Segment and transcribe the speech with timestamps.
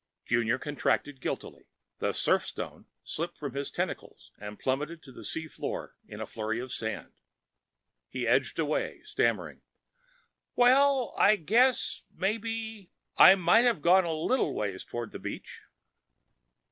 [0.25, 1.67] Junior contracted guiltily.
[1.99, 6.59] The surfstone slipped from his tentacles and plumped to the sea floor in a flurry
[6.59, 7.13] of sand.
[8.09, 9.61] He edged away, stammering,
[10.55, 12.89] "Well, I guess maybe...
[13.17, 15.61] I might have gone a little ways toward the beach...."